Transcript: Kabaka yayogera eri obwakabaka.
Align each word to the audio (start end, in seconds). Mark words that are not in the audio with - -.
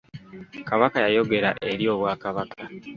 Kabaka 0.67 0.97
yayogera 1.05 1.49
eri 1.71 1.85
obwakabaka. 1.93 2.61